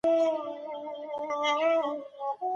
بهادور 0.05 1.97